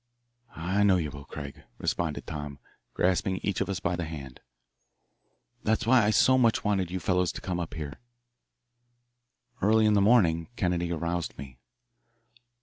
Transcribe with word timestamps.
"I 0.55 0.81
know 0.81 0.97
you 0.97 1.11
will, 1.11 1.25
Craig," 1.25 1.61
responded 1.77 2.25
Tom, 2.25 2.57
grasping 2.95 3.37
each 3.43 3.61
of 3.61 3.69
us 3.69 3.79
by 3.79 3.95
the 3.95 4.05
hand. 4.05 4.39
"That's 5.61 5.85
why 5.85 6.03
I 6.03 6.09
so 6.09 6.39
much 6.39 6.63
wanted 6.63 6.89
you 6.89 6.99
fellows 6.99 7.31
to 7.33 7.39
come 7.39 7.59
up 7.59 7.75
here." 7.75 7.99
Early 9.61 9.85
in 9.85 9.93
the 9.93 10.01
morning 10.01 10.47
Kennedy 10.55 10.91
aroused 10.91 11.37
me. 11.37 11.59